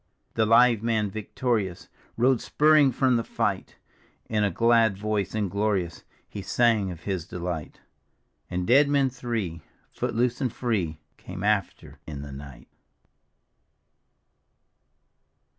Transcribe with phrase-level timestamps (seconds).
[0.33, 3.75] The live man victorious Rode spurring from the fight;
[4.25, 7.81] In a glad voice and glorious He sang of his delight.
[8.49, 9.61] And dead men three,
[9.91, 10.97] foot loose and free.
[11.17, 12.67] Came after in the night.